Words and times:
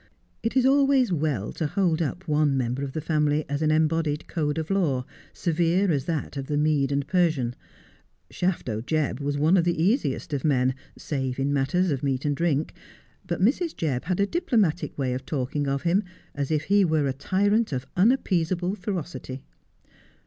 It 0.41 0.57
is 0.57 0.65
always 0.65 1.13
well 1.13 1.51
to 1.53 1.67
hold 1.67 2.01
up 2.01 2.27
one 2.27 2.57
member 2.57 2.83
of 2.83 2.93
the 2.93 3.01
family 3.01 3.45
as 3.47 3.61
an 3.61 3.69
embodied 3.69 4.27
code 4.27 4.57
of 4.57 4.71
law, 4.71 5.05
severe 5.31 5.91
as 5.91 6.05
that 6.05 6.35
of 6.37 6.49
Mede 6.49 6.91
and 6.91 7.05
Persian. 7.07 7.55
Shafto 8.31 8.81
Jebb 8.83 9.19
was 9.19 9.37
one 9.37 9.57
of 9.57 9.63
the 9.63 9.79
easiest 9.79 10.33
of 10.33 10.43
men, 10.43 10.73
save 10.97 11.37
in 11.37 11.53
matters 11.53 11.91
of 11.91 12.01
meat 12.01 12.25
and 12.25 12.35
drink; 12.35 12.73
but 13.27 13.41
Mrs. 13.43 13.75
Jebb 13.77 14.05
had 14.05 14.19
a 14.19 14.25
diplomatic 14.25 14.97
way 14.97 15.13
of 15.13 15.23
talking 15.23 15.67
of 15.67 15.83
him 15.83 16.03
as 16.33 16.49
if 16.49 16.63
he 16.63 16.83
were 16.83 17.05
a 17.05 17.13
tyrant 17.13 17.71
of 17.71 17.85
unappeasable 17.95 18.73
ferocity. 18.73 19.43